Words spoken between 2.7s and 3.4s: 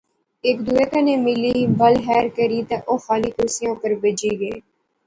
او خالی